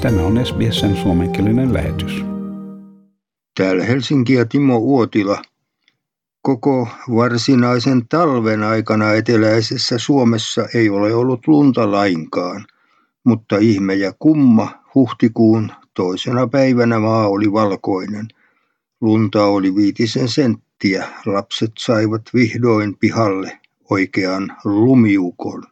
[0.00, 2.24] Tämä on SBSn suomenkielinen lähetys.
[3.56, 5.42] Täällä Helsinki ja Timo Uotila.
[6.42, 12.66] Koko varsinaisen talven aikana eteläisessä Suomessa ei ole ollut lunta lainkaan,
[13.24, 18.28] mutta ihme ja kumma huhtikuun toisena päivänä maa oli valkoinen.
[19.00, 21.08] Lunta oli viitisen senttiä.
[21.26, 23.60] Lapset saivat vihdoin pihalle
[23.90, 25.62] oikean lumiukon.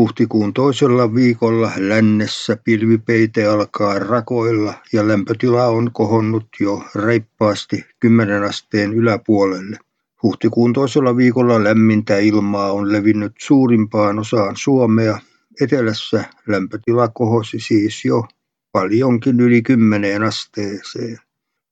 [0.00, 8.92] Huhtikuun toisella viikolla lännessä pilvipeite alkaa rakoilla ja lämpötila on kohonnut jo reippaasti 10 asteen
[8.92, 9.76] yläpuolelle.
[10.22, 15.18] Huhtikuun toisella viikolla lämmintä ilmaa on levinnyt suurimpaan osaan Suomea.
[15.60, 18.24] Etelässä lämpötila kohosi siis jo
[18.72, 21.18] paljonkin yli 10 asteeseen.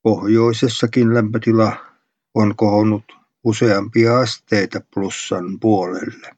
[0.03, 1.77] Pohjoisessakin lämpötila
[2.35, 3.05] on kohonnut
[3.45, 6.38] useampia asteita plussan puolelle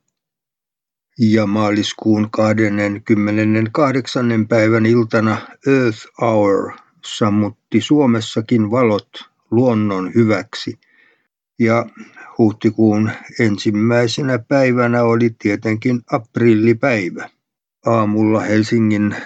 [1.19, 4.47] ja maaliskuun 28.
[4.49, 6.73] päivän iltana Earth Hour
[7.05, 9.09] sammutti Suomessakin valot
[9.51, 10.79] luonnon hyväksi.
[11.59, 11.87] Ja
[12.39, 17.31] huhtikuun ensimmäisenä päivänä oli tietenkin aprillipäivä.
[17.87, 19.17] Aamulla Helsingin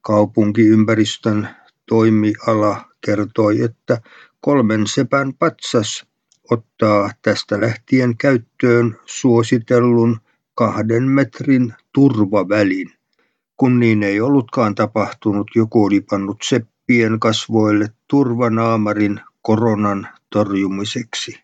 [0.00, 1.48] kaupunkiympäristön
[1.88, 4.00] toimiala kertoi, että
[4.40, 6.06] kolmen sepän patsas
[6.50, 10.20] ottaa tästä lähtien käyttöön suositellun
[10.58, 12.90] kahden metrin turvavälin.
[13.56, 21.40] Kun niin ei ollutkaan tapahtunut, joku oli pannut seppien kasvoille turvanaamarin koronan torjumiseksi.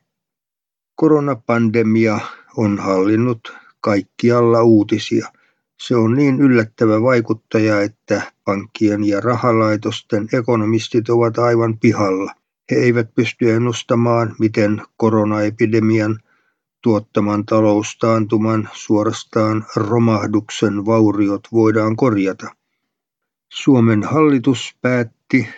[0.95, 2.21] Koronapandemia
[2.57, 5.29] on hallinnut kaikkialla uutisia.
[5.83, 12.35] Se on niin yllättävä vaikuttaja, että pankkien ja rahalaitosten ekonomistit ovat aivan pihalla.
[12.71, 16.19] He eivät pysty ennustamaan, miten koronaepidemian
[16.85, 22.47] tuottaman taloustaantuman, suorastaan romahduksen vauriot voidaan korjata.
[23.53, 25.49] Suomen hallitus päätti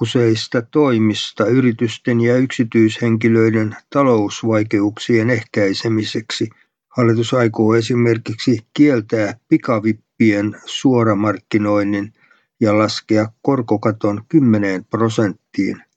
[0.00, 6.48] useista toimista yritysten ja yksityishenkilöiden talousvaikeuksien ehkäisemiseksi.
[6.96, 12.12] Hallitus aikoo esimerkiksi kieltää pikavippien suoramarkkinoinnin
[12.60, 15.87] ja laskea korkokaton 10 prosenttiin.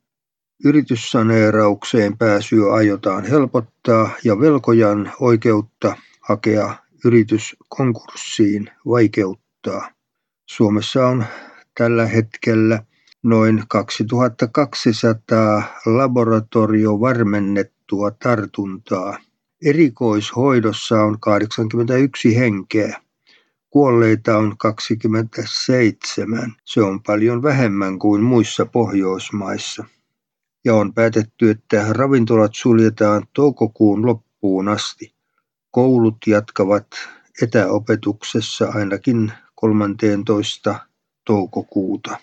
[0.64, 9.92] Yrityssaneeraukseen pääsyä aiotaan helpottaa ja velkojan oikeutta hakea yritys konkurssiin vaikeuttaa.
[10.46, 11.26] Suomessa on
[11.78, 12.84] tällä hetkellä
[13.24, 19.18] noin 2200 laboratoriovarmennettua tartuntaa.
[19.66, 23.02] Erikoishoidossa on 81 henkeä.
[23.70, 26.54] Kuolleita on 27.
[26.66, 29.86] Se on paljon vähemmän kuin muissa Pohjoismaissa
[30.66, 35.16] ja on päätetty, että ravintolat suljetaan toukokuun loppuun asti.
[35.72, 36.88] Koulut jatkavat
[37.42, 40.80] etäopetuksessa ainakin 13.
[41.26, 42.18] toukokuuta.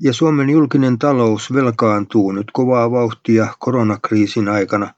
[0.00, 4.94] Ja Suomen julkinen talous velkaantuu nyt kovaa vauhtia koronakriisin aikana.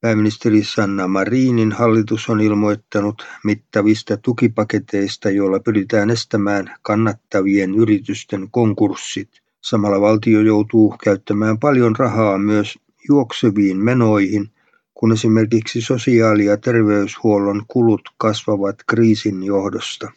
[0.00, 10.00] Pääministeri Sanna Marinin hallitus on ilmoittanut mittavista tukipaketeista, joilla pyritään estämään kannattavien yritysten konkurssit– Samalla
[10.00, 12.78] valtio joutuu käyttämään paljon rahaa myös
[13.08, 14.50] juokseviin menoihin,
[14.94, 20.12] kun esimerkiksi sosiaali- ja terveyshuollon kulut kasvavat kriisin johdosta.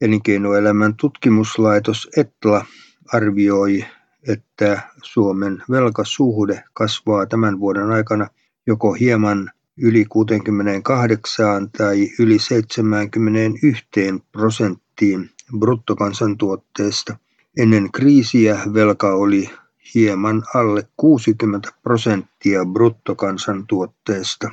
[0.00, 2.66] Elinkeinoelämän tutkimuslaitos ETLA
[3.12, 3.84] arvioi,
[4.28, 8.26] että Suomen velkasuhde kasvaa tämän vuoden aikana
[8.66, 13.84] joko hieman yli 68 tai yli 71
[14.32, 17.16] prosenttiin bruttokansantuotteesta–
[17.58, 19.50] Ennen kriisiä velka oli
[19.94, 24.50] hieman alle 60 prosenttia bruttokansantuotteesta.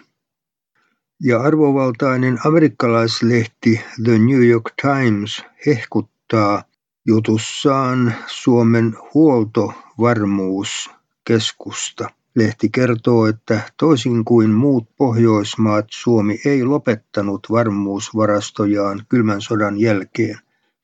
[1.24, 6.64] Ja arvovaltainen amerikkalaislehti The New York Times hehkuttaa
[7.08, 12.10] jutussaan Suomen huoltovarmuuskeskusta.
[12.36, 20.40] Lehti kertoo, että toisin kuin muut Pohjoismaat, Suomi ei lopettanut varmuusvarastojaan kylmän sodan jälkeen.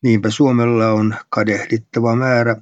[0.06, 2.56] Niinpä Suomella on kadehdittava määrä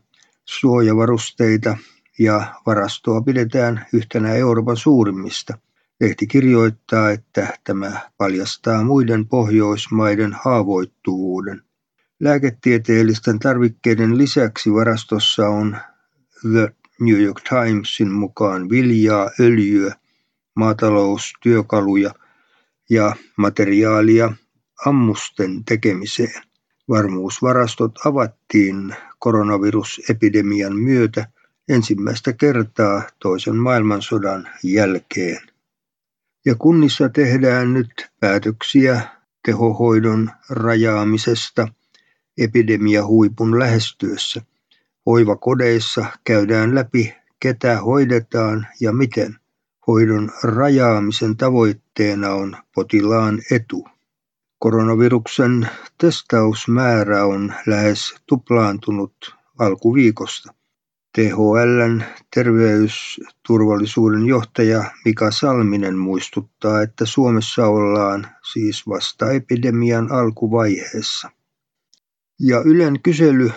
[0.45, 1.77] suojavarusteita
[2.19, 5.57] ja varastoa pidetään yhtenä Euroopan suurimmista.
[6.01, 11.61] Lehti kirjoittaa, että tämä paljastaa muiden Pohjoismaiden haavoittuvuuden.
[12.19, 15.77] Lääketieteellisten tarvikkeiden lisäksi varastossa on
[16.51, 19.95] The New York Timesin mukaan viljaa, öljyä,
[20.55, 22.11] maataloustyökaluja
[22.89, 24.33] ja materiaalia
[24.85, 26.52] ammusten tekemiseen.
[26.89, 31.27] Varmuusvarastot avattiin koronavirusepidemian myötä
[31.69, 35.41] ensimmäistä kertaa toisen maailmansodan jälkeen.
[36.45, 39.01] Ja kunnissa tehdään nyt päätöksiä
[39.45, 41.67] tehohoidon rajaamisesta
[42.37, 44.41] epidemiahuipun lähestyessä.
[45.05, 49.35] Hoivakodeissa käydään läpi, ketä hoidetaan ja miten.
[49.87, 53.87] Hoidon rajaamisen tavoitteena on potilaan etu.
[54.63, 60.53] Koronaviruksen testausmäärä on lähes tuplaantunut alkuviikosta.
[61.17, 62.03] THLn
[62.35, 71.29] terveysturvallisuuden johtaja Mika Salminen muistuttaa, että Suomessa ollaan siis vasta epidemian alkuvaiheessa.
[72.39, 73.51] Ja Ylen kysely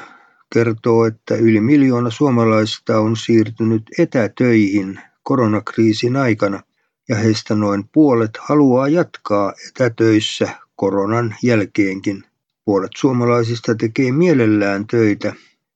[0.53, 6.63] kertoo, että yli miljoona suomalaista on siirtynyt etätöihin koronakriisin aikana
[7.09, 12.25] ja heistä noin puolet haluaa jatkaa etätöissä koronan jälkeenkin.
[12.65, 15.33] Puolet suomalaisista tekee mielellään töitä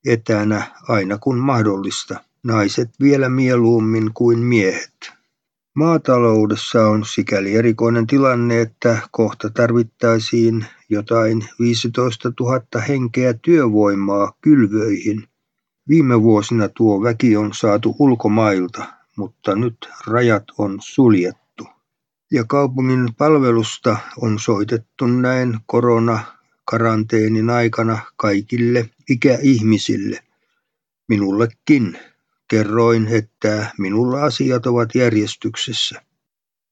[0.07, 2.21] etänä aina kun mahdollista.
[2.45, 5.13] Naiset vielä mieluummin kuin miehet.
[5.75, 15.29] Maataloudessa on sikäli erikoinen tilanne, että kohta tarvittaisiin jotain 15 000 henkeä työvoimaa kylvöihin.
[15.89, 18.85] Viime vuosina tuo väki on saatu ulkomailta,
[19.17, 19.77] mutta nyt
[20.07, 21.40] rajat on suljettu.
[22.33, 30.19] Ja kaupungin palvelusta on soitettu näin koronakaranteenin aikana kaikille ikäihmisille.
[31.09, 31.99] Minullekin
[32.49, 36.03] kerroin, että minulla asiat ovat järjestyksessä.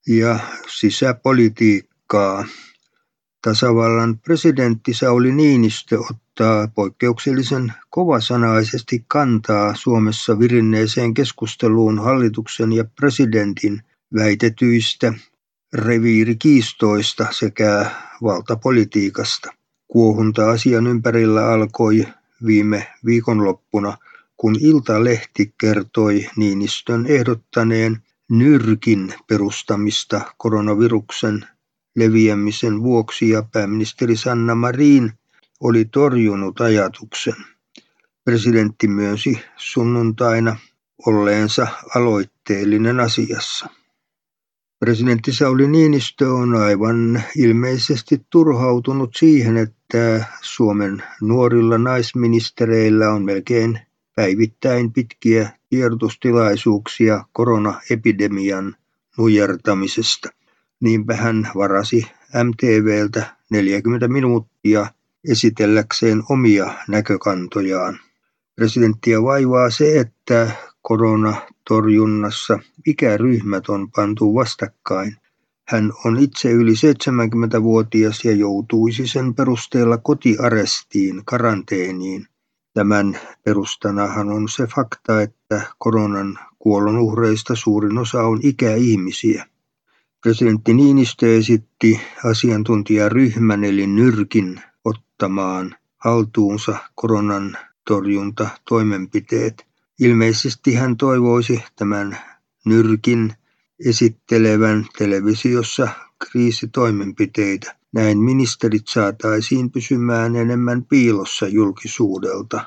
[0.08, 0.38] Ja
[0.78, 2.44] sisäpolitiikkaa.
[3.43, 13.82] Tasavallan presidentti Sauli Niinistö ottaa poikkeuksellisen kovasanaisesti kantaa Suomessa virinneeseen keskusteluun hallituksen ja presidentin
[14.14, 15.12] väitetyistä
[15.72, 17.90] reviirikiistoista sekä
[18.22, 19.52] valtapolitiikasta.
[19.88, 22.06] Kuohunta asian ympärillä alkoi
[22.46, 23.98] viime viikonloppuna,
[24.36, 31.46] kun Iltalehti kertoi Niinistön ehdottaneen nyrkin perustamista koronaviruksen
[31.96, 35.12] leviämisen vuoksi ja pääministeri Sanna Marin
[35.60, 37.34] oli torjunut ajatuksen.
[38.24, 40.56] Presidentti myönsi sunnuntaina
[41.06, 43.77] olleensa aloitteellinen asiassa.
[44.78, 53.80] Presidentti Sauli Niinistö on aivan ilmeisesti turhautunut siihen, että Suomen nuorilla naisministereillä on melkein
[54.14, 58.76] päivittäin pitkiä tiedotustilaisuuksia koronaepidemian
[59.19, 60.28] nujertamisesta.
[60.80, 62.06] Niinpä hän varasi
[62.44, 64.86] MTVltä 40 minuuttia
[65.30, 67.98] esitelläkseen omia näkökantojaan.
[68.56, 70.50] Presidenttiä vaivaa se, että
[70.88, 75.17] koronatorjunnassa ikäryhmät on pantu vastakkain.
[75.69, 82.26] Hän on itse yli 70-vuotias ja joutuisi sen perusteella kotiarestiin, karanteeniin.
[82.75, 89.46] Tämän perustanahan on se fakta, että koronan kuolonuhreista suurin osa on ikäihmisiä.
[90.23, 97.58] Presidentti Niinistö esitti asiantuntijaryhmän eli nyrkin ottamaan haltuunsa koronan
[97.88, 99.67] torjuntatoimenpiteet.
[100.00, 102.18] Ilmeisesti hän toivoisi tämän
[102.64, 103.32] nyrkin
[103.86, 105.88] esittelevän televisiossa
[106.24, 107.76] kriisitoimenpiteitä.
[107.94, 112.64] Näin ministerit saataisiin pysymään enemmän piilossa julkisuudelta.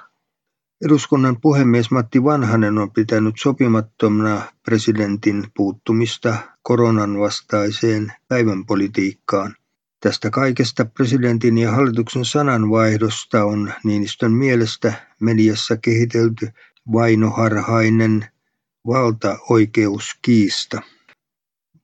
[0.86, 9.56] Eduskunnan puhemies Matti Vanhanen on pitänyt sopimattomana presidentin puuttumista koronan vastaiseen päivänpolitiikkaan.
[10.00, 16.48] Tästä kaikesta presidentin ja hallituksen sananvaihdosta on Niinistön mielestä mediassa kehitelty
[16.92, 18.26] vainoharhainen
[18.88, 20.82] valtaoikeuskiista.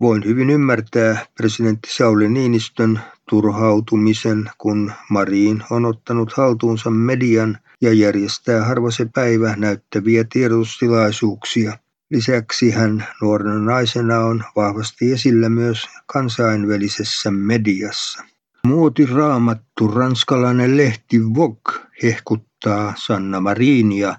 [0.02, 3.00] Voin hyvin ymmärtää presidentti Sauli Niinistön
[3.30, 11.78] turhautumisen, kun Mariin on ottanut haltuunsa median ja järjestää harva se päivä näyttäviä tiedotustilaisuuksia.
[12.10, 18.24] Lisäksi hän nuorena naisena on vahvasti esillä myös kansainvälisessä mediassa.
[18.68, 21.74] Muotiraamattu ranskalainen lehti Vogue
[22.04, 24.16] hehkuttaa Sanna Marinia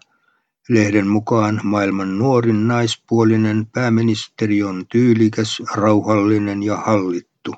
[0.68, 7.54] Lehden mukaan maailman nuorin naispuolinen pääministeri on tyylikäs, rauhallinen ja hallittu.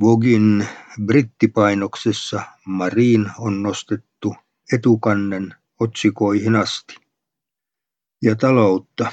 [0.00, 0.66] Vogin
[1.06, 4.34] brittipainoksessa Marin on nostettu
[4.72, 6.96] etukannen otsikoihin asti.
[8.22, 9.12] Ja taloutta.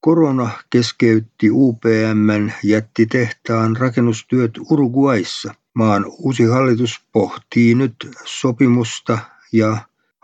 [0.00, 5.54] Korona keskeytti UPMn jättitehtaan rakennustyöt Uruguayssa.
[5.74, 9.18] Maan uusi hallitus pohtii nyt sopimusta
[9.52, 9.76] ja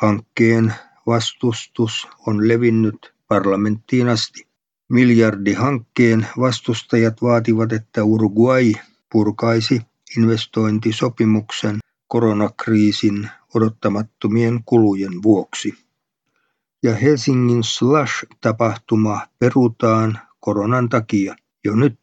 [0.03, 0.75] hankkeen
[1.07, 4.47] vastustus on levinnyt parlamenttiin asti.
[4.89, 8.73] Miljardihankkeen vastustajat vaativat, että Uruguay
[9.13, 9.83] purkaisi
[10.17, 11.79] investointisopimuksen
[12.09, 15.75] koronakriisin odottamattomien kulujen vuoksi.
[16.83, 21.99] Ja Helsingin Slush-tapahtuma perutaan koronan takia jo nyt,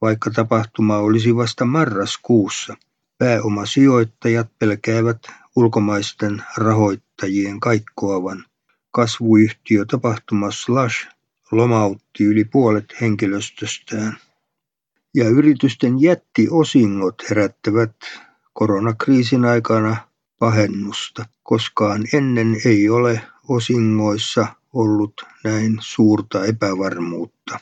[0.00, 2.76] vaikka tapahtuma olisi vasta marraskuussa.
[3.24, 5.18] Pääomasijoittajat pelkäävät
[5.56, 8.44] ulkomaisten rahoittajien kaikkoavan.
[8.90, 11.08] kasvuyhtiö tapahtuma Slash
[11.52, 14.18] lomautti yli puolet henkilöstöstään.
[15.14, 17.96] Ja yritysten jättiosingot herättävät
[18.52, 19.96] koronakriisin aikana
[20.38, 21.24] pahennusta.
[21.42, 27.60] Koskaan ennen ei ole osingoissa ollut näin suurta epävarmuutta.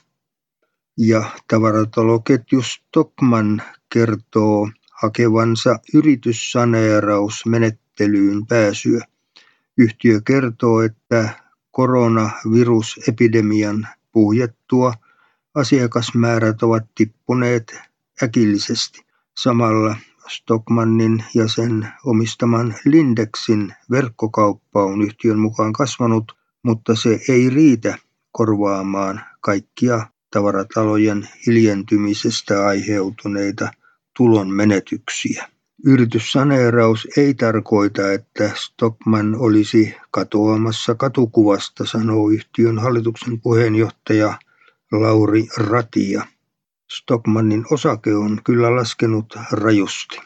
[0.99, 4.69] Ja tavarataloketju Stockman kertoo
[5.03, 9.05] hakevansa yrityssaneerausmenettelyyn pääsyä.
[9.79, 11.29] Yhtiö kertoo, että
[11.71, 14.95] koronavirusepidemian puhjettua
[15.55, 17.81] asiakasmäärät ovat tippuneet
[18.23, 19.07] äkillisesti.
[19.39, 19.97] Samalla
[20.29, 27.99] Stockmannin ja sen omistaman Lindexin verkkokauppa on yhtiön mukaan kasvanut, mutta se ei riitä
[28.33, 33.71] korvaamaan kaikkia tavaratalojen hiljentymisestä aiheutuneita
[34.17, 35.49] tulon menetyksiä.
[35.87, 44.39] Yrityssaneeraus ei tarkoita, että Stockman olisi katoamassa katukuvasta, sanoo yhtiön hallituksen puheenjohtaja
[44.93, 46.27] Lauri Ratia.
[46.93, 50.21] Stockmannin osake on kyllä laskenut rajusti.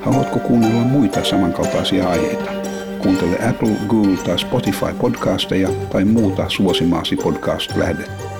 [0.00, 2.50] Haluatko kuunnella muita samankaltaisia aiheita?
[3.02, 8.35] Kuuntele Apple, Google tai Spotify podcasteja tai muuta suosimaasi podcast-lähdettä.